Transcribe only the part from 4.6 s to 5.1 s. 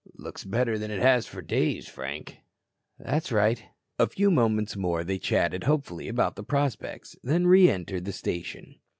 more